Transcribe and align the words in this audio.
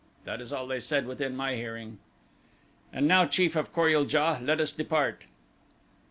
That 0.23 0.41
is 0.41 0.51
all 0.51 0.65
they 0.65 0.79
said 0.79 1.05
within 1.05 1.35
my 1.35 1.53
hearing. 1.53 1.99
"And 2.91 3.07
now, 3.07 3.27
chief 3.27 3.55
of 3.55 3.71
Kor 3.71 3.87
ul 3.87 4.05
JA, 4.07 4.39
let 4.41 4.59
us 4.59 4.71
depart." 4.71 5.25